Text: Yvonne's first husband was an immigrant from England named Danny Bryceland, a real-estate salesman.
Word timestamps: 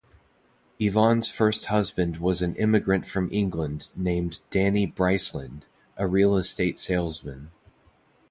Yvonne's 0.79 1.29
first 1.29 1.65
husband 1.65 2.17
was 2.17 2.41
an 2.41 2.55
immigrant 2.55 3.05
from 3.05 3.29
England 3.31 3.91
named 3.95 4.39
Danny 4.49 4.87
Bryceland, 4.87 5.67
a 5.95 6.07
real-estate 6.07 6.79
salesman. 6.79 7.51